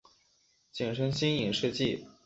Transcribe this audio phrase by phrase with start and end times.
[0.71, 2.07] 简称新影世纪。